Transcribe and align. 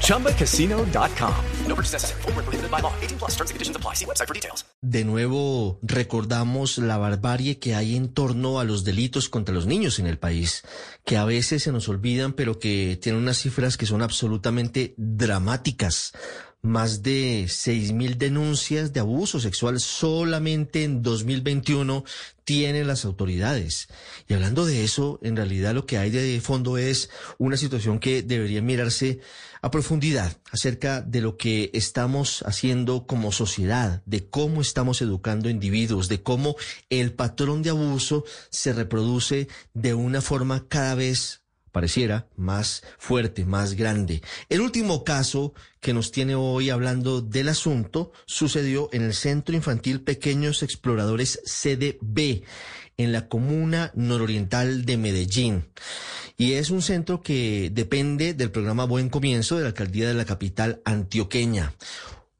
ChumbaCasino.com. 0.00 1.34
No 1.66 1.74
purchase 1.74 1.94
necessary. 1.94 2.22
Full 2.22 2.32
prohibited 2.32 2.70
by 2.70 2.80
law. 2.80 2.92
18 3.02 3.18
plus 3.18 3.32
terms 3.32 3.50
and 3.50 3.56
conditions 3.56 3.76
apply. 3.76 3.94
See 3.94 4.06
website 4.06 4.28
for 4.28 4.34
details. 4.34 4.64
De 4.82 5.04
nuevo, 5.04 5.78
recordamos 5.82 6.78
la 6.78 6.98
barbarie 6.98 7.58
que 7.58 7.74
hay 7.74 7.96
en 7.96 8.08
torno 8.12 8.60
a 8.60 8.64
los 8.64 8.84
delitos 8.84 9.28
contra 9.28 9.54
los 9.54 9.66
niños 9.66 9.98
en 9.98 10.06
el 10.06 10.18
país, 10.18 10.62
que 11.04 11.16
a 11.16 11.24
veces 11.24 11.62
se 11.62 11.72
nos 11.72 11.88
olvidan, 11.88 12.34
pero 12.34 12.58
que 12.58 12.98
tienen 13.00 13.22
unas 13.22 13.38
cifras 13.38 13.76
que 13.76 13.86
son 13.86 14.02
absolutamente 14.02 14.94
dramáticas 14.98 16.12
más 16.64 17.02
de 17.02 17.46
seis 17.48 17.92
mil 17.92 18.16
denuncias 18.16 18.94
de 18.94 19.00
abuso 19.00 19.38
sexual 19.38 19.78
solamente 19.80 20.82
en 20.82 21.02
2021 21.02 22.04
tienen 22.44 22.86
las 22.86 23.04
autoridades. 23.04 23.88
Y 24.28 24.34
hablando 24.34 24.64
de 24.64 24.82
eso, 24.82 25.20
en 25.22 25.36
realidad 25.36 25.74
lo 25.74 25.84
que 25.84 25.98
hay 25.98 26.10
de 26.10 26.40
fondo 26.40 26.78
es 26.78 27.10
una 27.36 27.58
situación 27.58 27.98
que 27.98 28.22
debería 28.22 28.62
mirarse 28.62 29.20
a 29.60 29.70
profundidad 29.70 30.38
acerca 30.50 31.02
de 31.02 31.20
lo 31.20 31.36
que 31.36 31.70
estamos 31.74 32.42
haciendo 32.46 33.06
como 33.06 33.30
sociedad, 33.30 34.02
de 34.06 34.28
cómo 34.28 34.62
estamos 34.62 35.02
educando 35.02 35.50
individuos, 35.50 36.08
de 36.08 36.22
cómo 36.22 36.56
el 36.88 37.12
patrón 37.12 37.62
de 37.62 37.70
abuso 37.70 38.24
se 38.48 38.72
reproduce 38.72 39.48
de 39.74 39.92
una 39.92 40.22
forma 40.22 40.66
cada 40.68 40.94
vez 40.94 41.43
pareciera 41.74 42.28
más 42.36 42.84
fuerte, 42.98 43.44
más 43.44 43.74
grande. 43.74 44.22
El 44.48 44.60
último 44.60 45.02
caso 45.02 45.54
que 45.80 45.92
nos 45.92 46.12
tiene 46.12 46.36
hoy 46.36 46.70
hablando 46.70 47.20
del 47.20 47.48
asunto 47.48 48.12
sucedió 48.26 48.88
en 48.92 49.02
el 49.02 49.12
Centro 49.12 49.56
Infantil 49.56 50.00
Pequeños 50.00 50.62
Exploradores 50.62 51.42
CDB 51.44 52.44
en 52.96 53.12
la 53.12 53.28
comuna 53.28 53.90
nororiental 53.96 54.84
de 54.84 54.96
Medellín. 54.96 55.64
Y 56.36 56.52
es 56.52 56.70
un 56.70 56.80
centro 56.80 57.22
que 57.22 57.70
depende 57.72 58.34
del 58.34 58.52
programa 58.52 58.84
Buen 58.84 59.08
Comienzo 59.08 59.56
de 59.56 59.62
la 59.62 59.68
alcaldía 59.68 60.06
de 60.06 60.14
la 60.14 60.24
capital 60.24 60.80
antioqueña. 60.84 61.74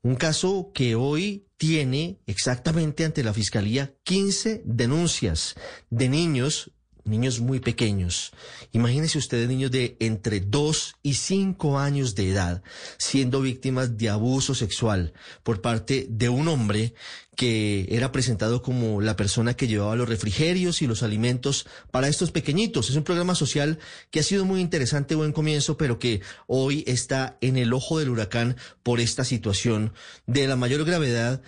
Un 0.03 0.15
caso 0.15 0.71
que 0.73 0.95
hoy 0.95 1.49
tiene 1.57 2.21
exactamente 2.27 3.05
ante 3.05 3.25
la 3.25 3.35
Fiscalía 3.35 3.95
15 4.05 4.63
denuncias 4.65 5.57
de 5.91 6.09
niños 6.09 6.71
niños 7.05 7.41
muy 7.41 7.61
pequeños. 7.61 8.33
Imagínense 8.73 9.19
ustedes 9.19 9.49
niños 9.49 9.71
de 9.71 9.97
entre 10.01 10.41
2 10.41 10.97
y 11.03 11.15
5 11.15 11.79
años 11.79 12.15
de 12.15 12.31
edad 12.31 12.63
siendo 12.99 13.41
víctimas 13.41 13.97
de 13.97 14.09
abuso 14.09 14.55
sexual 14.55 15.13
por 15.43 15.61
parte 15.61 16.07
de 16.09 16.29
un 16.29 16.49
hombre 16.49 16.95
que 17.37 17.87
era 17.91 18.13
presentado 18.13 18.63
como 18.63 19.01
la 19.01 19.17
persona 19.17 19.55
que 19.55 19.67
llevaba 19.67 19.97
los 19.97 20.09
refrigerios 20.09 20.83
y 20.83 20.87
los 20.87 21.03
alimentos 21.03 21.67
para 21.91 22.09
estos 22.09 22.31
pequeñitos. 22.31 22.91
Es 22.91 22.97
un 22.97 23.05
programa 23.05 23.35
social 23.35 23.79
que 24.11 24.21
ha 24.21 24.23
sido 24.23 24.45
muy 24.45 24.61
interesante, 24.61 25.15
buen 25.15 25.33
comienzo, 25.33 25.77
pero 25.77 25.99
que 25.99 26.21
hoy 26.47 26.85
está 26.87 27.37
en 27.41 27.57
el 27.57 27.73
ojo 27.73 27.99
del 27.99 28.11
huracán 28.11 28.57
por 28.83 29.01
esta 29.01 29.25
situación 29.25 29.93
de 30.27 30.47
la 30.47 30.57
mayor 30.57 30.85
gravedad 30.85 31.43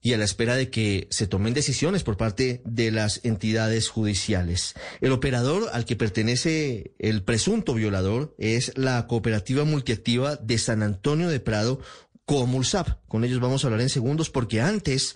y 0.00 0.12
a 0.12 0.18
la 0.18 0.24
espera 0.24 0.54
de 0.54 0.70
que 0.70 1.08
se 1.10 1.26
tomen 1.26 1.54
decisiones 1.54 2.04
por 2.04 2.16
parte 2.16 2.62
de 2.64 2.90
las 2.90 3.20
entidades 3.24 3.88
judiciales. 3.88 4.74
El 5.00 5.12
operador 5.12 5.68
al 5.72 5.84
que 5.84 5.96
pertenece 5.96 6.92
el 6.98 7.22
presunto 7.22 7.74
violador 7.74 8.34
es 8.38 8.72
la 8.76 9.06
cooperativa 9.06 9.64
multiactiva 9.64 10.36
de 10.36 10.58
San 10.58 10.82
Antonio 10.82 11.28
de 11.28 11.40
Prado, 11.40 11.80
Comulsap. 12.24 12.98
Con 13.08 13.24
ellos 13.24 13.40
vamos 13.40 13.64
a 13.64 13.68
hablar 13.68 13.80
en 13.80 13.88
segundos 13.88 14.30
porque 14.30 14.60
antes 14.60 15.14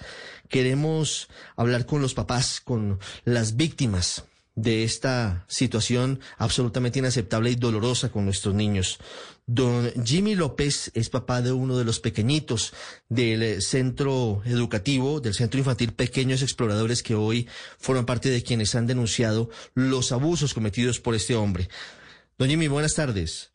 queremos 0.49 1.29
hablar 1.57 1.87
con 1.87 2.03
los 2.03 2.15
papás, 2.15 2.61
con 2.61 2.99
las 3.25 3.57
víctimas 3.57 4.25
de 4.55 4.85
esta 4.85 5.45
situación 5.49 6.21
absolutamente 6.37 6.99
inaceptable 6.99 7.51
y 7.51 7.57
dolorosa 7.57 8.11
con 8.11 8.25
nuestros 8.25 8.55
niños. 8.55 8.99
Don 9.47 9.91
Jimmy 10.05 10.35
López 10.35 10.91
es 10.95 11.11
papá 11.11 11.43
de 11.43 11.53
uno 11.53 11.77
de 11.77 11.85
los 11.85 12.01
pequeñitos 12.01 12.73
del 13.09 13.61
centro 13.63 14.43
educativo, 14.45 15.21
del 15.21 15.35
centro 15.35 15.59
infantil 15.59 15.93
Pequeños 15.93 16.43
Exploradores, 16.43 17.03
que 17.03 17.15
hoy 17.15 17.49
forman 17.79 18.07
parte 18.07 18.31
de 18.31 18.43
quienes 18.43 18.75
han 18.75 18.87
denunciado 18.87 19.51
los 19.75 20.13
abusos 20.13 20.55
cometidos 20.55 21.01
por 21.01 21.15
este 21.15 21.35
hombre. 21.35 21.69
Don 22.39 22.49
Jimmy, 22.49 22.69
buenas 22.69 22.95
tardes. 22.95 23.53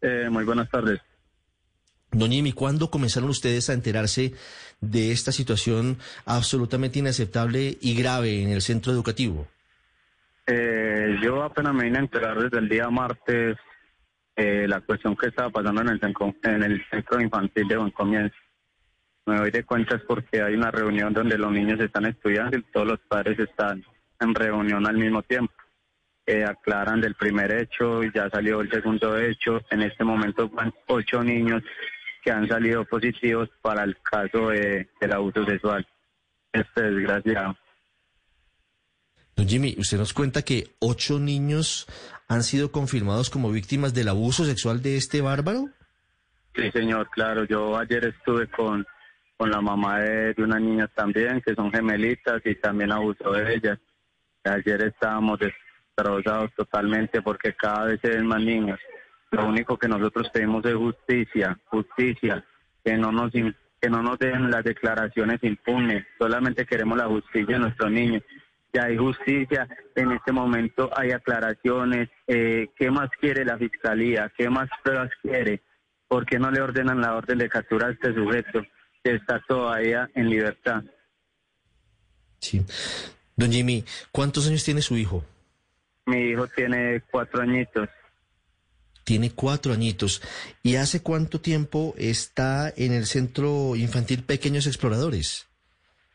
Eh, 0.00 0.28
muy 0.30 0.44
buenas 0.44 0.70
tardes. 0.70 1.00
Don 2.10 2.30
Jimmy, 2.30 2.52
¿cuándo 2.52 2.90
comenzaron 2.90 3.28
ustedes 3.28 3.68
a 3.68 3.74
enterarse 3.74 4.32
de 4.80 5.12
esta 5.12 5.30
situación 5.32 5.98
absolutamente 6.24 6.98
inaceptable 6.98 7.76
y 7.80 7.94
grave 7.94 8.42
en 8.42 8.50
el 8.50 8.62
centro 8.62 8.92
educativo? 8.92 9.46
Eh, 10.50 11.18
yo 11.22 11.42
apenas 11.42 11.74
me 11.74 11.84
vine 11.84 11.98
a 11.98 12.00
enterar 12.00 12.38
desde 12.38 12.58
el 12.58 12.70
día 12.70 12.88
martes 12.88 13.58
eh, 14.34 14.66
la 14.66 14.80
cuestión 14.80 15.14
que 15.14 15.28
estaba 15.28 15.50
pasando 15.50 15.82
en 15.82 15.88
el, 15.88 16.00
en 16.44 16.62
el 16.62 16.86
centro 16.88 17.20
infantil 17.20 17.68
de 17.68 17.76
Buen 17.76 17.90
Comienzo. 17.90 18.34
Me 19.26 19.36
doy 19.36 19.50
de 19.50 19.64
cuenta 19.64 19.96
es 19.96 20.02
porque 20.04 20.40
hay 20.40 20.54
una 20.54 20.70
reunión 20.70 21.12
donde 21.12 21.36
los 21.36 21.52
niños 21.52 21.78
están 21.80 22.06
estudiando 22.06 22.56
y 22.56 22.62
todos 22.72 22.86
los 22.86 22.98
padres 23.00 23.38
están 23.38 23.84
en 24.20 24.34
reunión 24.34 24.86
al 24.86 24.96
mismo 24.96 25.22
tiempo. 25.22 25.52
Eh, 26.24 26.44
aclaran 26.44 27.02
del 27.02 27.14
primer 27.14 27.52
hecho 27.52 28.02
y 28.02 28.10
ya 28.10 28.30
salió 28.30 28.62
el 28.62 28.70
segundo 28.70 29.18
hecho. 29.18 29.60
En 29.70 29.82
este 29.82 30.02
momento 30.02 30.48
van 30.48 30.72
ocho 30.86 31.22
niños 31.22 31.62
que 32.24 32.30
han 32.30 32.48
salido 32.48 32.86
positivos 32.86 33.50
para 33.60 33.84
el 33.84 33.98
caso 34.00 34.48
del 34.48 35.12
abuso 35.12 35.44
sexual. 35.44 35.86
Este 36.54 36.90
desgraciado. 36.90 37.54
Don 39.38 39.46
Jimmy, 39.46 39.76
usted 39.78 39.98
nos 39.98 40.12
cuenta 40.12 40.42
que 40.42 40.74
ocho 40.80 41.20
niños 41.20 41.86
han 42.26 42.42
sido 42.42 42.72
confirmados 42.72 43.30
como 43.30 43.52
víctimas 43.52 43.94
del 43.94 44.08
abuso 44.08 44.44
sexual 44.44 44.82
de 44.82 44.96
este 44.96 45.20
bárbaro. 45.20 45.66
Sí, 46.56 46.68
señor, 46.72 47.08
claro. 47.10 47.44
Yo 47.44 47.78
ayer 47.78 48.06
estuve 48.06 48.48
con, 48.48 48.84
con 49.36 49.48
la 49.48 49.60
mamá 49.60 50.00
de, 50.00 50.34
de 50.34 50.42
unas 50.42 50.60
niñas 50.60 50.90
también, 50.92 51.40
que 51.40 51.54
son 51.54 51.70
gemelitas, 51.70 52.42
y 52.44 52.56
también 52.56 52.90
abusó 52.90 53.30
de 53.30 53.54
ellas. 53.54 53.78
Ayer 54.42 54.82
estábamos 54.82 55.38
destrozados 55.38 56.50
totalmente 56.56 57.22
porque 57.22 57.54
cada 57.54 57.84
vez 57.84 58.00
se 58.02 58.08
ven 58.08 58.26
más 58.26 58.42
niños. 58.42 58.80
Lo 59.30 59.46
único 59.46 59.78
que 59.78 59.86
nosotros 59.86 60.28
pedimos 60.30 60.64
es 60.64 60.74
justicia, 60.74 61.56
justicia, 61.66 62.44
que 62.84 62.96
no 62.96 63.12
nos 63.12 63.30
que 63.30 63.88
no 63.88 64.02
nos 64.02 64.18
den 64.18 64.50
las 64.50 64.64
declaraciones 64.64 65.38
impunes. 65.44 66.04
Solamente 66.18 66.66
queremos 66.66 66.98
la 66.98 67.06
justicia 67.06 67.54
de 67.54 67.60
nuestros 67.60 67.92
niños 67.92 68.24
ya 68.72 68.84
hay 68.84 68.96
justicia, 68.96 69.66
en 69.94 70.12
este 70.12 70.32
momento 70.32 70.90
hay 70.96 71.12
aclaraciones, 71.12 72.08
eh, 72.26 72.68
¿qué 72.76 72.90
más 72.90 73.08
quiere 73.20 73.44
la 73.44 73.56
fiscalía? 73.56 74.30
¿Qué 74.36 74.48
más 74.50 74.68
pruebas 74.82 75.10
quiere? 75.22 75.62
¿Por 76.06 76.26
qué 76.26 76.38
no 76.38 76.50
le 76.50 76.60
ordenan 76.60 77.00
la 77.00 77.14
orden 77.14 77.38
de 77.38 77.48
captura 77.48 77.88
a 77.88 77.92
este 77.92 78.14
sujeto 78.14 78.62
que 79.02 79.14
está 79.14 79.42
todavía 79.46 80.08
en 80.14 80.28
libertad? 80.28 80.82
Sí. 82.40 82.64
Don 83.36 83.50
Jimmy, 83.52 83.84
¿cuántos 84.12 84.46
años 84.48 84.64
tiene 84.64 84.82
su 84.82 84.96
hijo? 84.96 85.24
Mi 86.06 86.30
hijo 86.30 86.46
tiene 86.48 87.02
cuatro 87.10 87.42
añitos. 87.42 87.88
Tiene 89.04 89.30
cuatro 89.30 89.72
añitos. 89.72 90.22
¿Y 90.62 90.76
hace 90.76 91.02
cuánto 91.02 91.40
tiempo 91.40 91.94
está 91.96 92.72
en 92.76 92.92
el 92.92 93.06
Centro 93.06 93.76
Infantil 93.76 94.22
Pequeños 94.22 94.66
Exploradores? 94.66 95.47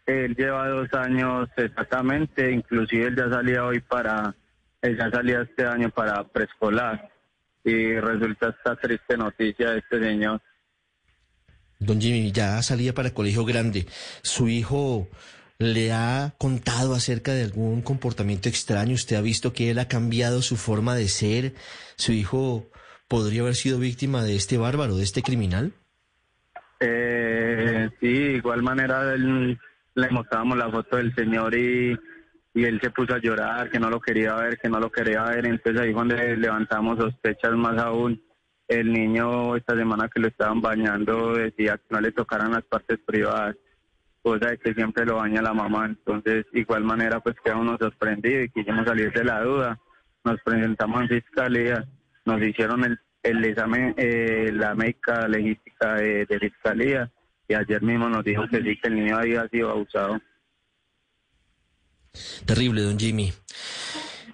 Él 0.06 0.36
lleva 0.36 0.68
dos 0.68 0.94
años 0.94 1.50
exactamente, 1.56 2.52
inclusive 2.52 3.08
él 3.08 3.16
ya 3.16 3.30
salía 3.30 3.66
hoy 3.66 3.80
para, 3.80 4.36
él 4.82 4.98
ya 4.98 5.10
salía 5.10 5.42
este 5.42 5.66
año 5.66 5.90
para 5.90 6.24
preescolar 6.28 7.10
y 7.64 7.96
resulta 7.96 8.50
esta 8.50 8.76
triste 8.76 9.16
noticia 9.18 9.72
de 9.72 9.80
este 9.80 10.00
señor. 10.00 10.42
Don 11.80 12.00
Jimmy, 12.00 12.32
ya 12.32 12.62
salía 12.62 12.94
para 12.94 13.14
colegio 13.14 13.46
grande. 13.46 13.86
¿Su 14.22 14.48
hijo 14.48 15.08
le 15.58 15.92
ha 15.92 16.34
contado 16.38 16.94
acerca 16.94 17.34
de 17.34 17.44
algún 17.44 17.82
comportamiento 17.82 18.50
extraño? 18.50 18.94
¿Usted 18.94 19.16
ha 19.16 19.22
visto 19.22 19.54
que 19.54 19.72
él 19.72 19.80
ha 19.80 19.88
cambiado 19.88 20.42
su 20.42 20.58
forma 20.58 20.96
de 20.96 21.08
ser? 21.08 21.54
¿Su 21.96 22.12
hijo 22.12 22.70
podría 23.08 23.42
haber 23.42 23.56
sido 23.56 23.80
víctima 23.80 24.24
de 24.24 24.36
este 24.36 24.58
bárbaro, 24.58 24.96
de 24.98 25.04
este 25.04 25.22
criminal? 25.24 25.74
Eh, 26.80 27.90
sí, 28.00 28.08
igual 28.08 28.62
manera 28.62 29.14
él 29.14 29.58
le 29.96 30.10
mostrábamos 30.10 30.58
la 30.58 30.70
foto 30.70 30.98
del 30.98 31.14
señor 31.16 31.56
y, 31.56 31.98
y 32.54 32.64
él 32.64 32.80
se 32.82 32.90
puso 32.92 33.16
a 33.16 33.20
llorar, 33.20 33.70
que 33.70 33.80
no 33.80 33.90
lo 33.90 34.00
quería 34.00 34.36
ver, 34.36 34.60
que 34.60 34.70
no 34.70 34.80
lo 34.80 34.92
quería 34.92 35.24
ver. 35.24 35.46
Entonces 35.46 35.82
ahí 35.82 35.94
cuando 35.94 36.16
levantamos 36.16 36.98
sospechas 36.98 37.54
más 37.54 37.78
aún. 37.82 38.22
El 38.68 38.94
niño 38.94 39.56
esta 39.58 39.76
semana 39.76 40.08
que 40.08 40.22
lo 40.22 40.30
estaban 40.30 40.62
bañando 40.62 41.34
decía 41.34 41.78
que 41.78 41.84
no 41.90 42.00
le 42.00 42.12
tocaran 42.12 42.52
las 42.52 42.64
partes 42.64 42.98
privadas. 43.06 43.56
cosa 44.22 44.52
de 44.52 44.58
que 44.58 44.74
siempre 44.74 45.06
lo 45.06 45.18
baña 45.18 45.42
la 45.42 45.54
mamá. 45.54 45.86
Entonces, 45.86 46.46
igual 46.54 46.84
manera, 46.84 47.20
pues 47.20 47.36
queda 47.44 47.58
uno 47.58 47.78
sorprendido 47.78 48.42
y 48.42 48.50
quisimos 48.50 48.86
salir 48.86 49.12
de 49.12 49.26
la 49.26 49.42
duda. 49.42 49.80
Nos 50.24 50.42
presentamos 50.42 51.02
en 51.02 51.10
fiscalía, 51.10 51.86
nos 52.26 52.42
hicieron 52.42 52.86
el, 52.86 52.98
el 53.22 53.44
examen, 53.44 53.94
eh, 53.98 54.50
la 54.54 54.74
médica 54.74 55.28
legística 55.28 55.96
de, 55.96 56.26
de 56.26 56.40
fiscalía 56.40 57.12
y 57.48 57.54
ayer 57.54 57.82
mismo 57.82 58.10
nos 58.10 58.24
dijo 58.24 58.48
que 58.50 58.62
sí, 58.62 58.78
que 58.82 58.90
el 58.90 58.96
niño 58.96 59.18
había 59.18 59.48
sido 59.50 59.70
abusado. 59.70 60.20
Terrible, 62.46 62.82
don 62.82 63.00
Jimmy. 63.00 63.34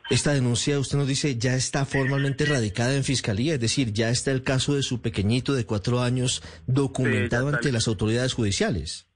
Esta 0.09 0.33
denuncia, 0.33 0.79
usted 0.79 0.97
nos 0.97 1.07
dice, 1.07 1.37
ya 1.37 1.53
está 1.53 1.85
formalmente 1.85 2.45
radicada 2.45 2.95
en 2.95 3.03
fiscalía, 3.03 3.53
es 3.53 3.59
decir, 3.59 3.93
ya 3.93 4.09
está 4.09 4.31
el 4.31 4.41
caso 4.41 4.75
de 4.75 4.81
su 4.81 5.01
pequeñito 5.01 5.53
de 5.53 5.67
cuatro 5.67 6.01
años 6.01 6.41
documentado 6.65 7.49
Sí, 7.49 7.55
ante 7.55 7.71
las 7.71 7.87
autoridades 7.87 8.33
judiciales. 8.33 9.07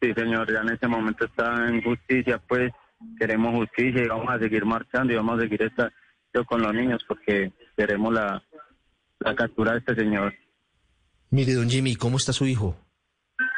Sí, 0.00 0.14
señor, 0.14 0.50
ya 0.50 0.60
en 0.60 0.70
este 0.70 0.88
momento 0.88 1.26
está 1.26 1.68
en 1.68 1.82
justicia, 1.82 2.40
pues 2.48 2.72
queremos 3.18 3.54
justicia 3.54 4.02
y 4.02 4.08
vamos 4.08 4.28
a 4.30 4.38
seguir 4.38 4.64
marchando 4.64 5.12
y 5.12 5.16
vamos 5.16 5.38
a 5.38 5.42
seguir 5.42 5.62
estando 5.62 6.46
con 6.46 6.62
los 6.62 6.72
niños 6.72 7.04
porque 7.06 7.52
queremos 7.76 8.12
la, 8.14 8.42
la 9.18 9.34
captura 9.34 9.72
de 9.72 9.78
este 9.80 9.94
señor. 9.94 10.34
Mire, 11.28 11.52
don 11.52 11.68
Jimmy, 11.68 11.96
¿cómo 11.96 12.16
está 12.16 12.32
su 12.32 12.46
hijo? 12.46 12.78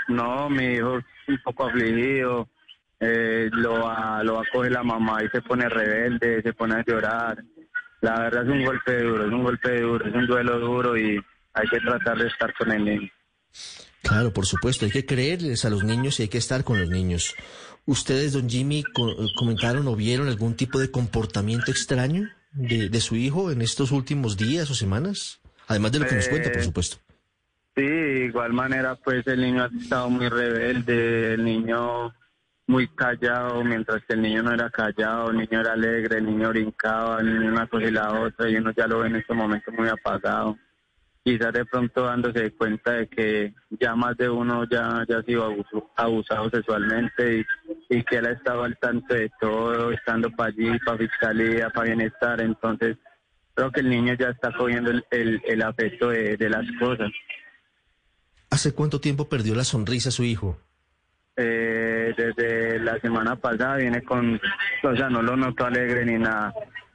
No, 0.09 0.49
mi 0.51 0.65
hijo 0.75 0.99
es 0.99 1.05
un 1.29 1.39
poco 1.45 1.67
afligido, 1.67 2.49
eh, 3.01 3.49
lo, 3.53 3.81
va, 3.81 4.23
lo 4.23 4.35
va 4.35 4.41
a 4.43 4.51
coger 4.53 4.73
la 4.73 4.83
mamá 4.83 5.23
y 5.25 5.29
se 5.29 5.43
pone 5.43 5.69
rebelde, 5.69 6.43
se 6.43 6.53
pone 6.53 6.75
a 6.77 6.85
llorar. 6.87 7.43
La 8.01 8.21
verdad 8.21 8.45
es 8.45 8.49
un 8.51 8.65
golpe 8.65 9.03
duro, 9.03 9.27
es 9.27 9.33
un 9.33 9.43
golpe 9.45 9.81
duro, 9.81 10.07
es 10.07 10.15
un 10.15 10.27
duelo 10.27 10.59
duro 10.59 10.97
y 10.97 11.21
hay 11.55 11.69
que 11.69 11.79
tratar 11.81 12.19
de 12.19 12.27
estar 12.29 12.53
con 12.55 12.71
el 12.73 12.85
niño. 12.85 13.11
Claro, 14.03 14.33
por 14.33 14.47
supuesto, 14.47 14.85
hay 14.85 14.91
que 14.91 15.07
creerles 15.07 15.65
a 15.65 15.71
los 15.71 15.85
niños 15.85 16.19
y 16.19 16.23
hay 16.25 16.29
que 16.29 16.39
estar 16.39 16.65
con 16.65 16.79
los 16.81 16.91
niños. 16.91 17.37
¿Ustedes, 17.87 18.33
don 18.33 18.49
Jimmy, 18.49 18.83
co- 18.83 19.17
comentaron 19.37 19.87
o 19.89 19.95
vieron 19.97 20.29
algún 20.29 20.55
tipo 20.57 20.79
de 20.81 20.91
comportamiento 20.91 21.71
extraño 21.71 22.29
de, 22.53 22.89
de 22.89 23.01
su 23.01 23.15
hijo 23.17 23.51
en 23.53 23.63
estos 23.63 23.93
últimos 23.93 24.37
días 24.37 24.71
o 24.71 24.75
semanas? 24.75 25.41
Además 25.69 25.93
de 25.93 26.01
lo 26.01 26.07
que 26.07 26.17
nos 26.17 26.29
cuenta, 26.29 26.51
por 26.51 26.63
Eh, 26.63 26.65
supuesto. 26.65 26.97
Sí, 27.75 27.83
de 27.83 28.25
igual 28.27 28.53
manera, 28.53 28.97
pues 28.97 29.27
el 29.27 29.41
niño 29.41 29.65
ha 29.65 29.67
estado 29.67 30.11
muy 30.11 30.29
rebelde, 30.29 31.35
el 31.35 31.45
niño 31.45 32.13
muy 32.67 32.87
callado, 32.89 33.65
mientras 33.65 34.05
que 34.05 34.13
el 34.13 34.23
niño 34.23 34.43
no 34.43 34.53
era 34.53 34.69
callado, 34.69 35.31
el 35.31 35.39
niño 35.39 35.61
era 35.61 35.73
alegre, 35.73 36.19
el 36.19 36.27
niño 36.27 36.51
brincaba, 36.51 37.21
el 37.21 37.33
niño 37.39 37.51
una 37.51 37.67
cosa 37.67 37.91
la 37.91 38.13
otra, 38.21 38.49
y 38.51 38.57
uno 38.57 38.73
ya 38.77 38.87
lo 38.87 39.01
ve 39.01 39.09
en 39.09 39.17
este 39.17 39.33
momento 39.33 39.73
muy 39.73 39.89
apagado. 39.89 40.59
Quizás 41.25 41.53
de 41.53 41.65
pronto 41.65 42.03
dándose 42.05 42.51
cuenta 42.53 42.93
de 42.93 43.07
que 43.09 43.55
ya 43.71 43.95
más 43.95 44.17
de 44.17 44.29
uno 44.29 44.65
ya, 44.69 45.05
ya 45.09 45.19
ha 45.19 45.23
sido 45.23 45.47
abuso- 45.51 45.89
abusado 45.97 46.51
sexualmente 46.51 47.39
y, 47.39 47.97
y 47.97 48.03
que 48.03 48.17
él 48.17 48.27
ha 48.27 48.33
estado 48.33 48.65
al 48.65 48.77
tanto 48.79 49.15
de 49.15 49.31
todo, 49.41 49.93
estando 49.93 50.31
para 50.31 50.49
allí, 50.51 50.79
para 50.85 50.99
fiscalía, 50.99 51.71
para 51.71 51.87
bienestar, 51.87 52.41
entonces 52.41 52.97
creo 53.55 53.71
que 53.71 53.81
el 53.81 53.89
niño 53.89 54.15
ya 54.15 54.29
está 54.31 54.53
cogiendo 54.53 54.91
el, 54.91 55.05
el, 55.11 55.41
el 55.47 55.63
afecto 55.63 56.11
de, 56.11 56.37
de 56.37 56.51
las 56.51 56.67
cosas. 56.81 57.11
¿Hace 58.53 58.75
cuánto 58.75 59.01
tiempo 59.01 59.31
perdió 59.31 59.55
la 59.55 59.65
sonrisa 59.65 60.11
su 60.11 60.25
hijo? 60.25 60.59
Eh, 61.39 62.13
desde 62.15 62.79
la 62.81 63.01
semana 63.01 63.35
pasada 63.35 63.77
viene 63.77 64.03
con, 64.03 64.39
o 64.83 64.95
sea, 64.95 65.09
no 65.09 65.23
lo 65.23 65.39
noto 65.39 65.65
alegre 65.65 66.05
ni 66.05 66.19
nada. 66.19 66.53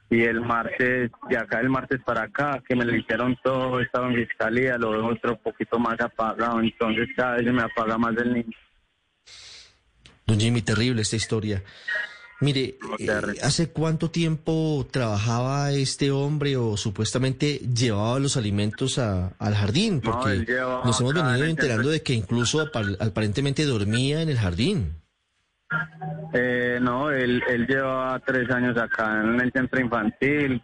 Y 0.08 0.22
el 0.22 0.40
martes, 0.40 1.10
de 1.28 1.36
acá 1.36 1.58
el 1.58 1.68
martes 1.68 2.00
para 2.06 2.22
acá, 2.22 2.62
que 2.64 2.76
me 2.76 2.84
lo 2.84 2.94
hicieron 2.94 3.36
todo, 3.42 3.80
estaba 3.80 4.06
en 4.06 4.24
fiscalía, 4.24 4.78
lo 4.78 4.92
veo 4.92 5.06
otro 5.06 5.36
poquito 5.36 5.80
más 5.80 6.00
apagado, 6.00 6.60
entonces 6.60 7.08
cada 7.16 7.34
vez 7.34 7.46
se 7.46 7.52
me 7.52 7.62
apaga 7.62 7.98
más 7.98 8.16
el 8.18 8.34
niño. 8.34 8.56
Don 10.26 10.38
Jimmy, 10.38 10.62
terrible 10.62 11.02
esta 11.02 11.16
historia. 11.16 11.64
Mire, 12.40 12.78
eh. 13.00 13.08
¿hace 13.42 13.70
cuánto 13.72 14.10
tiempo 14.12 14.86
trabajaba 14.90 15.72
este 15.72 16.12
hombre 16.12 16.56
o 16.56 16.76
supuestamente 16.76 17.58
llevaba 17.58 18.20
los 18.20 18.36
alimentos 18.36 18.98
a- 18.98 19.32
al 19.40 19.54
jardín? 19.56 20.00
Porque 20.00 20.44
llevaba 20.46 20.84
nos 20.84 21.00
hemos 21.00 21.14
venido 21.14 21.44
enterando 21.44 21.88
de 21.88 22.02
que 22.02 22.14
incluso 22.14 22.60
apar- 22.64 22.96
aparentemente 23.00 23.64
dormía 23.64 24.22
en 24.22 24.28
el 24.28 24.38
jardín. 24.38 24.92
Eh, 26.32 26.78
no, 26.80 27.10
él, 27.10 27.42
él 27.48 27.66
lleva 27.66 28.20
tres 28.24 28.48
años 28.50 28.76
acá 28.78 29.20
en 29.22 29.40
el 29.40 29.52
centro 29.52 29.80
infantil 29.80 30.62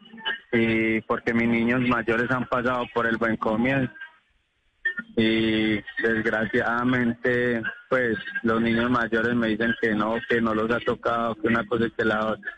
y 0.53 1.01
porque 1.03 1.35
mis 1.35 1.49
niños 1.49 1.81
mayores 1.83 2.31
han 2.31 2.47
pasado 2.49 2.85
por 2.95 3.07
el 3.07 3.17
buen 3.17 3.37
comienzo 3.37 3.93
y 5.17 5.81
desgraciadamente 6.03 7.63
pues 7.89 8.19
los 8.43 8.61
niños 8.61 8.91
mayores 8.91 9.35
me 9.35 9.49
dicen 9.49 9.75
que 9.81 9.95
no, 9.95 10.17
que 10.29 10.41
no 10.41 10.55
los 10.55 10.71
ha 10.71 10.81
tocado, 10.81 11.35
que 11.37 11.49
una 11.49 11.65
cosa 11.67 11.87
y 11.87 11.91
que 11.93 12.05
la 12.05 12.27
otra. 12.27 12.53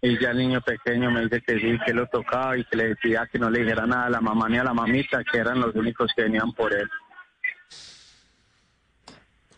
Y 0.00 0.18
ya 0.20 0.30
el 0.30 0.38
niño 0.38 0.60
pequeño 0.60 1.10
me 1.10 1.22
dice 1.22 1.42
que 1.46 1.58
sí, 1.58 1.78
que 1.84 1.92
lo 1.92 2.06
tocaba 2.06 2.56
y 2.56 2.64
que 2.64 2.76
le 2.76 2.88
decía 2.90 3.28
que 3.30 3.38
no 3.38 3.50
le 3.50 3.60
dijera 3.60 3.86
nada 3.86 4.06
a 4.06 4.10
la 4.10 4.20
mamá 4.20 4.48
ni 4.48 4.58
a 4.58 4.64
la 4.64 4.72
mamita, 4.72 5.22
que 5.24 5.38
eran 5.38 5.60
los 5.60 5.74
únicos 5.74 6.10
que 6.14 6.22
venían 6.22 6.52
por 6.52 6.72
él. 6.72 6.88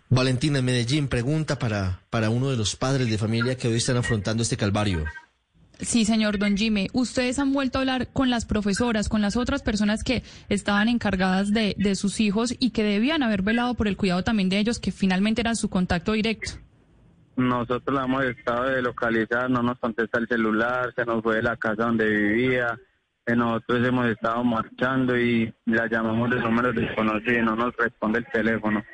Valentina 0.08 0.58
en 0.58 0.64
Medellín 0.64 1.08
pregunta 1.08 1.58
para, 1.58 2.00
para 2.10 2.30
uno 2.30 2.50
de 2.50 2.56
los 2.56 2.74
padres 2.74 3.08
de 3.08 3.18
familia 3.18 3.56
que 3.56 3.68
hoy 3.68 3.76
están 3.76 3.98
afrontando 3.98 4.42
este 4.42 4.56
calvario. 4.56 5.04
Sí, 5.82 6.04
señor 6.04 6.38
Don 6.38 6.56
Jimmy. 6.56 6.88
Ustedes 6.92 7.38
han 7.38 7.52
vuelto 7.52 7.78
a 7.78 7.80
hablar 7.80 8.08
con 8.12 8.28
las 8.30 8.44
profesoras, 8.44 9.08
con 9.08 9.22
las 9.22 9.36
otras 9.36 9.62
personas 9.62 10.04
que 10.04 10.22
estaban 10.48 10.88
encargadas 10.88 11.52
de, 11.52 11.74
de 11.78 11.94
sus 11.94 12.20
hijos 12.20 12.54
y 12.58 12.70
que 12.70 12.84
debían 12.84 13.22
haber 13.22 13.42
velado 13.42 13.74
por 13.74 13.88
el 13.88 13.96
cuidado 13.96 14.22
también 14.22 14.48
de 14.48 14.58
ellos, 14.58 14.78
que 14.78 14.92
finalmente 14.92 15.40
eran 15.40 15.56
su 15.56 15.70
contacto 15.70 16.12
directo. 16.12 16.52
Nosotros 17.36 17.94
la 17.94 18.04
hemos 18.04 18.24
estado 18.24 18.64
de 18.64 18.82
localizar, 18.82 19.48
no 19.50 19.62
nos 19.62 19.78
contesta 19.78 20.18
el 20.18 20.28
celular, 20.28 20.92
se 20.94 21.06
nos 21.06 21.22
fue 21.22 21.36
de 21.36 21.42
la 21.42 21.56
casa 21.56 21.84
donde 21.84 22.08
vivía. 22.08 22.78
Eh, 23.26 23.34
Nosotros 23.34 23.86
hemos 23.86 24.06
estado 24.08 24.44
marchando 24.44 25.18
y 25.18 25.52
la 25.64 25.88
llamamos 25.88 26.30
de 26.30 26.40
números 26.40 26.74
desconocidos, 26.74 27.44
no 27.44 27.56
nos 27.56 27.74
responde 27.76 28.18
el 28.18 28.26
teléfono. 28.26 28.84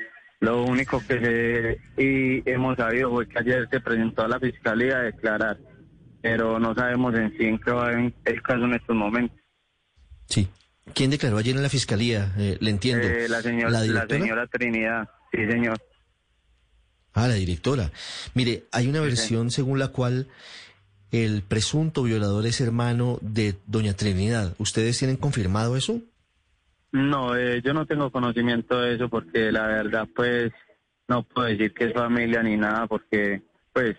Lo 0.40 0.62
único 0.62 1.00
que 1.00 1.18
se, 1.18 2.02
y 2.02 2.48
hemos 2.48 2.76
sabido 2.76 3.10
fue 3.10 3.26
que 3.26 3.38
ayer 3.38 3.66
se 3.70 3.80
presentó 3.80 4.22
a 4.22 4.28
la 4.28 4.38
fiscalía 4.38 4.98
a 4.98 5.02
declarar, 5.02 5.56
pero 6.28 6.58
no 6.58 6.74
sabemos 6.74 7.14
en 7.14 7.30
sí 7.36 7.44
en 7.44 7.58
qué 7.58 7.70
va 7.70 7.92
en- 7.92 8.12
el 8.24 8.42
caso 8.42 8.64
en 8.64 8.74
estos 8.74 8.96
momentos. 8.96 9.38
Sí. 10.28 10.48
¿Quién 10.92 11.10
declaró 11.10 11.38
ayer 11.38 11.54
en 11.56 11.62
la 11.62 11.68
fiscalía? 11.68 12.32
Eh, 12.36 12.58
le 12.60 12.70
entiendo. 12.70 13.06
Eh, 13.06 13.28
la, 13.28 13.42
señora, 13.42 13.70
la, 13.70 14.06
señora 14.08 14.46
Trinidad, 14.48 15.08
sí 15.32 15.38
señor. 15.48 15.78
Ah, 17.14 17.28
la 17.28 17.34
directora. 17.34 17.90
Mire, 18.34 18.64
hay 18.72 18.88
una 18.88 19.00
versión 19.00 19.50
según 19.50 19.78
la 19.78 19.88
cual 19.88 20.26
el 21.12 21.42
presunto 21.42 22.02
violador 22.02 22.44
es 22.46 22.60
hermano 22.60 23.18
de 23.22 23.54
doña 23.66 23.94
Trinidad. 23.94 24.54
¿Ustedes 24.58 24.98
tienen 24.98 25.16
confirmado 25.16 25.76
eso? 25.76 26.00
No, 26.92 27.36
eh, 27.36 27.62
yo 27.64 27.72
no 27.72 27.86
tengo 27.86 28.10
conocimiento 28.10 28.80
de 28.80 28.96
eso 28.96 29.08
porque 29.08 29.50
la 29.52 29.66
verdad 29.66 30.08
pues 30.14 30.52
no 31.08 31.22
puedo 31.22 31.46
decir 31.48 31.72
que 31.72 31.84
es 31.86 31.92
familia 31.94 32.42
ni 32.42 32.56
nada 32.56 32.86
porque 32.86 33.42
pues 33.72 33.96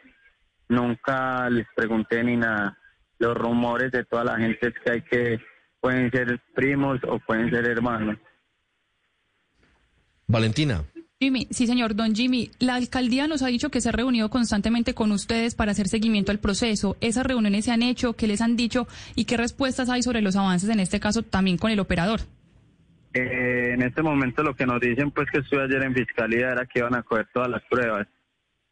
nunca 0.70 1.50
les 1.50 1.68
pregunté 1.76 2.24
ni 2.24 2.38
nada. 2.38 2.78
Los 3.20 3.36
rumores 3.36 3.92
de 3.92 4.04
toda 4.06 4.24
la 4.24 4.38
gente 4.38 4.68
es 4.68 4.74
que 4.84 4.92
hay 4.92 5.02
que 5.02 5.40
pueden 5.80 6.12
ser 6.12 6.40
primos 6.54 7.00
o 7.08 7.20
pueden 7.20 7.50
ser 7.50 7.66
hermanos. 7.66 8.18
Valentina. 10.28 10.84
Jimmy, 11.20 11.48
sí, 11.50 11.66
señor 11.66 11.96
Don 11.96 12.14
Jimmy, 12.14 12.52
la 12.60 12.76
alcaldía 12.76 13.28
nos 13.28 13.42
ha 13.42 13.48
dicho 13.48 13.72
que 13.72 13.82
se 13.82 13.90
ha 13.90 13.92
reunido 13.92 14.30
constantemente 14.30 14.94
con 14.94 15.12
ustedes 15.12 15.56
para 15.56 15.72
hacer 15.72 15.88
seguimiento 15.88 16.32
al 16.32 16.38
proceso. 16.38 16.96
¿Esas 17.02 17.26
reuniones 17.26 17.66
se 17.66 17.72
han 17.72 17.82
hecho? 17.82 18.14
¿Qué 18.14 18.28
les 18.28 18.42
han 18.42 18.56
dicho? 18.56 18.88
¿Y 19.16 19.26
qué 19.26 19.36
respuestas 19.36 19.90
hay 19.90 20.04
sobre 20.04 20.22
los 20.22 20.36
avances 20.36 20.70
en 20.70 20.80
este 20.80 21.00
caso 21.00 21.24
también 21.24 21.58
con 21.58 21.72
el 21.72 21.80
operador? 21.80 22.20
Eh, 23.16 23.72
en 23.74 23.82
este 23.82 24.04
momento 24.04 24.44
lo 24.44 24.56
que 24.56 24.68
nos 24.68 24.80
dicen 24.80 25.10
pues 25.10 25.28
que 25.32 25.40
estuve 25.40 25.64
ayer 25.64 25.82
en 25.82 25.96
fiscalía 25.96 26.52
era 26.52 26.68
que 26.68 26.80
iban 26.80 26.94
a 26.94 27.02
coger 27.02 27.28
todas 27.34 27.50
las 27.50 27.64
pruebas. 27.64 28.08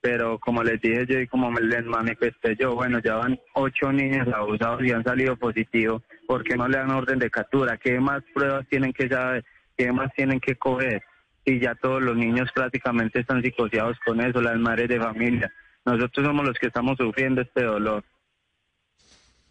Pero 0.06 0.38
como 0.38 0.62
les 0.62 0.80
dije 0.82 1.04
yo 1.08 1.20
y 1.20 1.26
como 1.26 1.50
me 1.50 1.62
les 1.62 1.84
manifesté 1.84 2.56
yo, 2.60 2.76
bueno, 2.76 3.00
ya 3.00 3.16
van 3.16 3.40
ocho 3.56 3.92
niños 3.92 4.28
abusados 4.32 4.84
y 4.84 4.92
han 4.92 5.04
salido 5.04 5.36
positivos. 5.36 6.04
¿Por 6.28 6.44
qué 6.44 6.56
no 6.56 6.68
le 6.68 6.78
dan 6.78 6.92
orden 6.92 7.18
de 7.18 7.32
captura? 7.32 7.76
¿Qué 7.78 8.00
más 8.00 8.22
pruebas 8.32 8.68
tienen 8.70 8.94
que 8.94 9.10
saber? 9.10 9.44
¿Qué 9.76 9.92
más 9.92 10.14
tienen 10.14 10.40
que 10.40 10.58
coger? 10.58 11.02
Y 11.44 11.60
ya 11.60 11.74
todos 11.74 12.04
los 12.04 12.16
niños 12.16 12.52
prácticamente 12.54 13.22
están 13.22 13.42
psicoseados 13.42 13.98
con 14.06 14.22
eso, 14.22 14.44
las 14.44 14.60
madres 14.60 14.90
de 14.90 15.00
familia. 15.00 15.52
Nosotros 15.84 16.24
somos 16.24 16.46
los 16.46 16.60
que 16.60 16.68
estamos 16.68 16.98
sufriendo 17.00 17.42
este 17.42 17.64
dolor. 17.64 18.04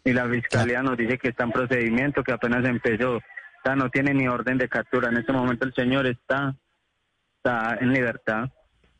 Y 0.05 0.13
la 0.13 0.25
fiscalía 0.29 0.81
nos 0.81 0.95
dice 0.95 1.17
que 1.17 1.31
está 1.31 1.43
en 1.43 1.51
procedimiento, 1.51 2.23
que 2.23 2.31
apenas 2.31 2.63
empezó. 2.63 3.17
O 3.17 3.21
sea, 3.61 3.75
no 3.75 3.89
tiene 3.89 4.13
ni 4.13 4.29
orden 4.29 4.57
de 4.57 4.69
captura. 4.69 5.09
En 5.09 5.17
este 5.17 5.33
momento 5.33 5.65
el 5.65 5.73
señor 5.73 6.07
está, 6.07 6.55
está 7.43 7.75
en 7.81 7.91
libertad. 7.91 8.49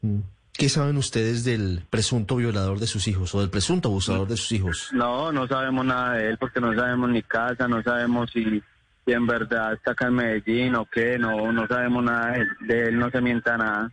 Mm. 0.01 0.34
¿Qué 0.57 0.69
saben 0.69 0.95
ustedes 0.95 1.43
del 1.43 1.83
presunto 1.89 2.37
violador 2.37 2.79
de 2.79 2.87
sus 2.87 3.07
hijos 3.09 3.35
o 3.35 3.41
del 3.41 3.49
presunto 3.49 3.89
abusador 3.89 4.27
de 4.27 4.37
sus 4.37 4.53
hijos? 4.53 4.89
No, 4.93 5.31
no 5.31 5.47
sabemos 5.47 5.85
nada 5.85 6.13
de 6.13 6.29
él 6.29 6.37
porque 6.37 6.61
no 6.61 6.73
sabemos 6.73 7.09
ni 7.09 7.21
casa, 7.23 7.67
no 7.67 7.83
sabemos 7.83 8.31
si, 8.31 8.63
si 9.05 9.11
en 9.11 9.27
verdad 9.27 9.73
está 9.73 9.91
acá 9.91 10.07
en 10.07 10.13
Medellín 10.13 10.75
o 10.75 10.85
qué, 10.85 11.19
no, 11.19 11.51
no 11.51 11.67
sabemos 11.67 12.03
nada 12.05 12.31
de 12.31 12.39
él, 12.41 12.47
de 12.61 12.83
él 12.83 12.99
no 12.99 13.09
se 13.09 13.19
mienta 13.19 13.57
nada. 13.57 13.91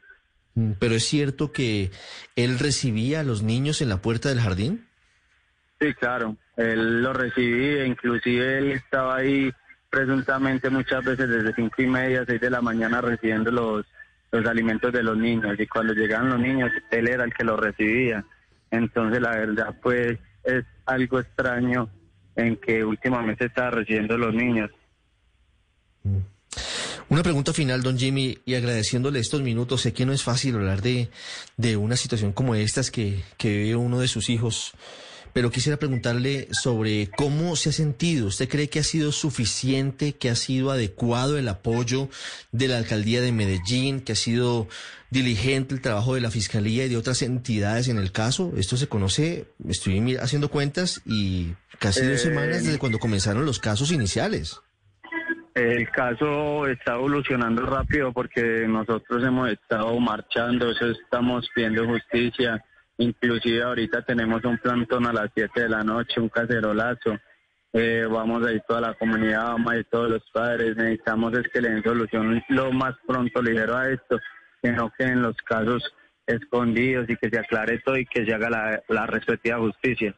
Mm, 0.54 0.72
Pero 0.78 0.94
es 0.94 1.04
cierto 1.04 1.50
que 1.50 1.90
él 2.36 2.60
recibía 2.60 3.20
a 3.20 3.24
los 3.24 3.42
niños 3.42 3.82
en 3.82 3.88
la 3.88 4.00
puerta 4.00 4.28
del 4.28 4.40
jardín. 4.40 4.86
Sí, 5.80 5.92
claro, 5.94 6.36
él 6.56 7.02
lo 7.02 7.12
recibía, 7.12 7.86
inclusive 7.86 8.58
él 8.58 8.70
estaba 8.70 9.16
ahí 9.16 9.52
presuntamente 9.90 10.70
muchas 10.70 11.04
veces 11.04 11.28
desde 11.28 11.54
cinco 11.54 11.82
y 11.82 11.86
media, 11.86 12.24
seis 12.24 12.40
de 12.40 12.50
la 12.50 12.60
mañana 12.60 13.00
recibiendo 13.00 13.50
los, 13.50 13.84
los 14.32 14.46
alimentos 14.46 14.92
de 14.92 15.02
los 15.02 15.16
niños 15.16 15.54
y 15.58 15.66
cuando 15.66 15.92
llegaban 15.92 16.30
los 16.30 16.40
niños 16.40 16.70
él 16.90 17.08
era 17.08 17.24
el 17.24 17.32
que 17.32 17.44
los 17.44 17.60
recibía. 17.60 18.24
Entonces 18.70 19.20
la 19.20 19.30
verdad 19.30 19.76
pues 19.82 20.18
es 20.42 20.64
algo 20.86 21.20
extraño 21.20 21.88
en 22.34 22.56
que 22.56 22.84
últimamente 22.84 23.44
está 23.46 23.70
recibiendo 23.70 24.16
los 24.16 24.34
niños. 24.34 24.70
Una 27.08 27.22
pregunta 27.22 27.52
final, 27.52 27.82
don 27.82 27.98
Jimmy, 27.98 28.38
y 28.46 28.54
agradeciéndole 28.54 29.20
estos 29.20 29.42
minutos. 29.42 29.82
Sé 29.82 29.92
que 29.92 30.06
no 30.06 30.14
es 30.14 30.22
fácil 30.22 30.54
hablar 30.54 30.80
de, 30.80 31.10
de 31.58 31.76
una 31.76 31.96
situación 31.96 32.32
como 32.32 32.54
estas 32.54 32.90
que, 32.90 33.22
que 33.36 33.58
vive 33.58 33.76
uno 33.76 34.00
de 34.00 34.08
sus 34.08 34.30
hijos, 34.30 34.72
pero 35.32 35.50
quisiera 35.50 35.78
preguntarle 35.78 36.48
sobre 36.50 37.08
cómo 37.16 37.56
se 37.56 37.70
ha 37.70 37.72
sentido. 37.72 38.26
¿Usted 38.26 38.48
cree 38.48 38.68
que 38.68 38.80
ha 38.80 38.84
sido 38.84 39.12
suficiente, 39.12 40.12
que 40.12 40.30
ha 40.30 40.34
sido 40.34 40.70
adecuado 40.70 41.38
el 41.38 41.48
apoyo 41.48 42.08
de 42.52 42.68
la 42.68 42.78
alcaldía 42.78 43.20
de 43.20 43.32
Medellín, 43.32 44.00
que 44.00 44.12
ha 44.12 44.16
sido 44.16 44.68
diligente 45.10 45.74
el 45.74 45.80
trabajo 45.80 46.14
de 46.14 46.20
la 46.20 46.30
fiscalía 46.30 46.84
y 46.86 46.88
de 46.88 46.96
otras 46.96 47.22
entidades 47.22 47.88
en 47.88 47.98
el 47.98 48.12
caso? 48.12 48.52
Esto 48.56 48.76
se 48.76 48.88
conoce, 48.88 49.46
estoy 49.68 50.16
haciendo 50.16 50.50
cuentas 50.50 51.00
y 51.06 51.54
casi 51.78 52.00
dos 52.02 52.14
Eh, 52.14 52.18
semanas 52.18 52.64
desde 52.64 52.78
cuando 52.78 52.98
comenzaron 52.98 53.46
los 53.46 53.58
casos 53.58 53.90
iniciales. 53.90 54.60
El 55.54 55.90
caso 55.90 56.66
está 56.66 56.94
evolucionando 56.94 57.66
rápido 57.66 58.10
porque 58.12 58.64
nosotros 58.66 59.22
hemos 59.22 59.50
estado 59.50 59.98
marchando, 60.00 60.70
eso 60.70 60.86
estamos 60.86 61.46
pidiendo 61.54 61.86
justicia. 61.86 62.64
Inclusive 63.02 63.64
ahorita 63.64 64.02
tenemos 64.02 64.44
un 64.44 64.58
plantón 64.58 65.06
a 65.06 65.12
las 65.12 65.28
7 65.34 65.62
de 65.62 65.68
la 65.68 65.82
noche, 65.82 66.20
un 66.20 66.28
cacerolazo. 66.28 67.18
Eh, 67.72 68.06
vamos 68.08 68.46
a 68.46 68.52
ir 68.52 68.62
toda 68.68 68.80
la 68.80 68.94
comunidad, 68.94 69.44
vamos 69.44 69.72
a 69.72 69.76
ir 69.78 69.86
todos 69.90 70.08
los 70.08 70.22
padres. 70.30 70.76
Necesitamos 70.76 71.36
es 71.36 71.48
que 71.48 71.60
le 71.60 71.70
den 71.70 71.82
solución 71.82 72.44
lo 72.48 72.70
más 72.70 72.94
pronto 73.04 73.42
ligero 73.42 73.76
a 73.76 73.90
esto, 73.90 74.20
que 74.62 74.70
no 74.70 74.92
queden 74.96 75.20
los 75.20 75.36
casos 75.38 75.82
escondidos 76.28 77.10
y 77.10 77.16
que 77.16 77.28
se 77.28 77.40
aclare 77.40 77.80
todo 77.80 77.96
y 77.96 78.06
que 78.06 78.24
se 78.24 78.34
haga 78.34 78.48
la, 78.48 78.82
la 78.88 79.06
respectiva 79.06 79.58
justicia. 79.58 80.14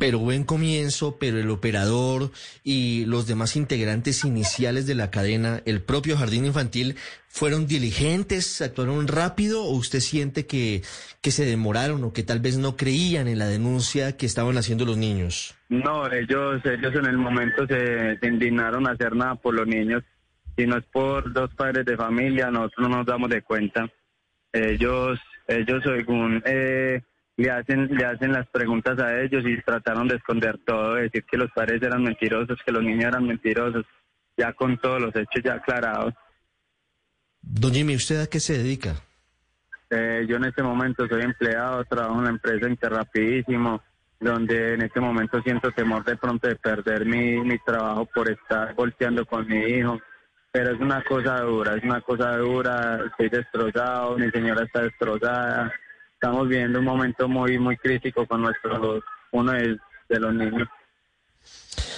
Pero 0.00 0.18
buen 0.18 0.44
comienzo, 0.44 1.18
pero 1.20 1.38
el 1.38 1.50
operador 1.50 2.30
y 2.64 3.04
los 3.04 3.26
demás 3.26 3.54
integrantes 3.54 4.24
iniciales 4.24 4.86
de 4.86 4.94
la 4.94 5.10
cadena, 5.10 5.60
el 5.66 5.82
propio 5.82 6.16
jardín 6.16 6.46
infantil, 6.46 6.96
¿fueron 7.28 7.66
diligentes, 7.66 8.62
actuaron 8.62 9.08
rápido 9.08 9.62
o 9.62 9.72
usted 9.72 10.00
siente 10.00 10.46
que, 10.46 10.80
que 11.20 11.30
se 11.30 11.44
demoraron 11.44 12.02
o 12.02 12.14
que 12.14 12.22
tal 12.22 12.40
vez 12.40 12.56
no 12.56 12.78
creían 12.78 13.28
en 13.28 13.38
la 13.38 13.46
denuncia 13.46 14.16
que 14.16 14.24
estaban 14.24 14.56
haciendo 14.56 14.86
los 14.86 14.96
niños? 14.96 15.54
No, 15.68 16.10
ellos, 16.10 16.62
ellos 16.64 16.94
en 16.94 17.04
el 17.04 17.18
momento 17.18 17.66
se, 17.66 18.18
se 18.18 18.26
indignaron 18.26 18.88
a 18.88 18.92
hacer 18.92 19.14
nada 19.14 19.34
por 19.34 19.52
los 19.52 19.66
niños. 19.66 20.02
Si 20.56 20.66
no 20.66 20.78
es 20.78 20.84
por 20.86 21.30
dos 21.30 21.54
padres 21.54 21.84
de 21.84 21.98
familia, 21.98 22.50
nosotros 22.50 22.88
no 22.88 22.96
nos 22.96 23.06
damos 23.06 23.28
de 23.28 23.42
cuenta. 23.42 23.86
Ellos, 24.50 25.20
ellos 25.46 25.82
según 25.84 26.42
eh, 26.46 27.02
le 27.40 27.50
hacen, 27.50 27.86
le 27.86 28.04
hacen 28.04 28.32
las 28.32 28.46
preguntas 28.48 28.98
a 28.98 29.18
ellos 29.18 29.42
y 29.46 29.60
trataron 29.62 30.06
de 30.06 30.16
esconder 30.16 30.58
todo, 30.66 30.94
de 30.94 31.02
decir 31.04 31.24
que 31.24 31.38
los 31.38 31.50
padres 31.52 31.82
eran 31.82 32.02
mentirosos, 32.02 32.58
que 32.64 32.72
los 32.72 32.82
niños 32.82 33.06
eran 33.06 33.26
mentirosos, 33.26 33.86
ya 34.36 34.52
con 34.52 34.76
todos 34.78 35.00
los 35.00 35.16
hechos 35.16 35.42
ya 35.42 35.54
aclarados. 35.54 36.12
Don 37.40 37.72
Jimmy, 37.72 37.96
¿usted 37.96 38.20
a 38.20 38.26
qué 38.26 38.40
se 38.40 38.58
dedica? 38.58 38.94
Eh, 39.88 40.26
yo 40.28 40.36
en 40.36 40.44
este 40.44 40.62
momento 40.62 41.08
soy 41.08 41.22
empleado, 41.22 41.82
trabajo 41.84 42.18
en 42.18 42.24
la 42.24 42.30
empresa 42.30 42.68
Interrapidísimo, 42.68 43.82
donde 44.20 44.74
en 44.74 44.82
este 44.82 45.00
momento 45.00 45.40
siento 45.40 45.70
temor 45.72 46.04
de 46.04 46.16
pronto 46.16 46.46
de 46.46 46.56
perder 46.56 47.06
mi, 47.06 47.40
mi 47.40 47.58
trabajo 47.60 48.04
por 48.14 48.30
estar 48.30 48.74
volteando 48.74 49.24
con 49.24 49.46
mi 49.46 49.56
hijo. 49.56 49.98
Pero 50.52 50.74
es 50.74 50.80
una 50.80 51.02
cosa 51.04 51.40
dura, 51.40 51.76
es 51.76 51.84
una 51.84 52.02
cosa 52.02 52.36
dura, 52.36 53.00
estoy 53.06 53.30
destrozado, 53.30 54.18
mi 54.18 54.30
señora 54.30 54.64
está 54.64 54.82
destrozada. 54.82 55.72
Estamos 56.22 56.50
viviendo 56.50 56.80
un 56.80 56.84
momento 56.84 57.26
muy, 57.28 57.58
muy 57.58 57.78
crítico 57.78 58.26
con 58.26 58.42
nuestro, 58.42 59.02
uno 59.30 59.52
de, 59.52 59.78
los 60.10 60.34
niños. 60.34 60.68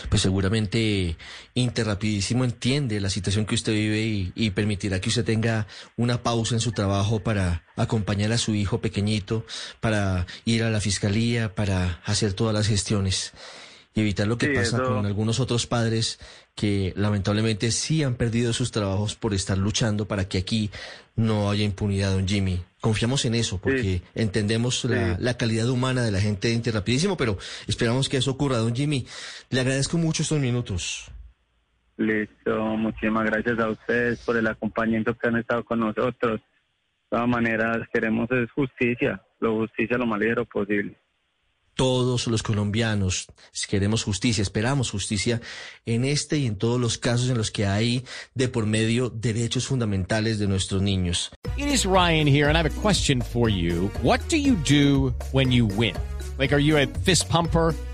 Pues 0.09 0.23
seguramente 0.23 1.17
Interrapidísimo 1.55 2.45
entiende 2.45 3.01
la 3.01 3.11
situación 3.11 3.47
que 3.47 3.57
usted 3.57 3.73
vive 3.73 4.31
y 4.33 4.51
permitirá 4.51 5.01
que 5.01 5.09
usted 5.09 5.25
tenga 5.25 5.67
una 5.97 6.23
pausa 6.23 6.55
en 6.55 6.61
su 6.61 6.71
trabajo 6.71 7.19
para 7.19 7.65
acompañar 7.75 8.31
a 8.31 8.39
su 8.39 8.55
hijo 8.55 8.81
pequeñito, 8.81 9.45
para 9.81 10.27
ir 10.45 10.63
a 10.63 10.71
la 10.71 10.79
fiscalía, 10.79 11.57
para 11.57 12.01
hacer 12.05 12.33
todas 12.33 12.55
las 12.55 12.69
gestiones 12.69 13.33
y 13.95 14.01
evitar 14.01 14.27
lo 14.27 14.39
que 14.39 14.47
Sí, 14.47 14.53
pasa 14.55 14.77
eso- 14.79 14.87
con 14.87 15.05
algunos 15.07 15.39
otros 15.41 15.67
padres 15.67 16.19
que 16.55 16.93
lamentablemente 16.97 17.71
sí 17.71 18.03
han 18.03 18.15
perdido 18.15 18.53
sus 18.53 18.71
trabajos 18.71 19.15
por 19.15 19.35
estar 19.35 19.59
luchando 19.59 20.07
para 20.07 20.29
que 20.29 20.39
aquí 20.39 20.71
no 21.17 21.51
haya 21.51 21.65
impunidad, 21.65 22.13
don 22.13 22.27
Jimmy. 22.27 22.63
Confiamos 22.81 23.25
en 23.27 23.35
eso 23.35 23.59
porque 23.59 23.83
Sí. 23.83 24.03
entendemos 24.15 24.85
la, 24.87 25.17
Sí. 25.17 25.23
la 25.23 25.37
calidad 25.37 25.69
humana 25.69 26.03
de 26.03 26.11
la 26.11 26.21
gente 26.21 26.49
de 26.49 26.55
Interrapidísimo, 26.55 27.17
pero 27.17 27.39
esperamos 27.69 28.09
que 28.09 28.17
eso 28.17 28.31
ocurra, 28.33 28.57
don 28.59 28.75
Jimmy. 28.75 29.07
Le 29.51 29.61
agradezco 29.61 29.99
mucho 29.99 30.23
estos 30.23 30.41
minutos. 30.41 31.11
Listo, 31.99 32.59
muchísimas 32.77 33.27
gracias 33.27 33.59
a 33.59 33.69
ustedes 33.69 34.19
por 34.21 34.37
el 34.37 34.47
acompañamiento 34.47 35.17
que 35.17 35.29
han 35.29 35.37
estado 35.37 35.65
con 35.65 35.81
nosotros. 35.81 36.41
De 36.41 37.17
todas 37.19 37.29
maneras, 37.29 37.87
queremos 37.93 38.29
es 38.31 38.51
justicia, 38.53 39.23
lo 39.41 39.57
justicia 39.59 39.99
lo 39.99 40.07
más 40.07 40.19
ligero 40.19 40.45
posible. 40.47 40.97
Todos 41.75 42.27
los 42.27 42.43
colombianos 42.43 43.27
queremos 43.69 44.05
justicia, 44.05 44.43
esperamos 44.43 44.91
justicia 44.91 45.41
en 45.87 46.05
este 46.05 46.39
y 46.39 46.47
en 46.47 46.57
todos 46.57 46.81
los 46.81 46.99
casos 46.99 47.31
en 47.31 47.39
los 47.39 47.51
que 47.51 47.67
hay 47.67 48.05
de 48.35 48.49
por 48.49 48.67
medio 48.67 49.09
derechos 49.09 49.67
fundamentales 49.67 50.39
de 50.39 50.47
nuestros 50.47 50.83
niños. 50.83 51.31
It 51.57 51.67
is 51.67 51.85
Ryan 51.85 52.27
here, 52.27 52.49
and 52.49 52.57
I 52.57 52.63
have 52.63 52.71
a 52.71 52.81
question 52.81 53.23
for 53.23 53.49
you. 53.49 53.91
What 54.03 54.21
do 54.29 54.37
you 54.37 54.57
do 54.57 55.15
when 55.33 55.51
you 55.51 55.67
win? 55.67 55.95
Like, 56.39 56.55
are 56.55 56.63
you 56.63 56.77
a 56.77 56.87
fist 56.87 57.29
pumper? 57.29 57.75